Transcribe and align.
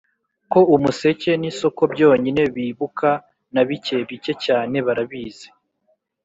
ko 0.51 0.59
umuseke 0.75 1.31
n'isoko 1.41 1.81
byonyine 1.93 2.43
bibuka, 2.55 3.09
na 3.53 3.61
bike, 3.67 3.97
bike 4.09 4.33
cyane, 4.45 4.75
barabizi! 4.87 5.47